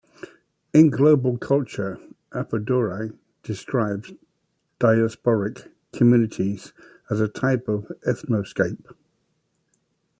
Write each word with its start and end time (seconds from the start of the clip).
In 0.73 0.89
"Global 0.89 1.37
Culture", 1.37 1.99
Appadurai 2.31 3.15
describes 3.43 4.11
diasporic 4.79 5.69
communities 5.93 6.73
as 7.11 7.21
a 7.21 7.27
type 7.27 7.67
of 7.67 7.83
ethnoscape. 8.07 8.95